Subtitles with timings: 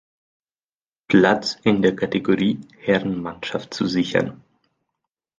[1.07, 4.43] Platz in der Kategorie "Herren Mannschaft" zu sichern.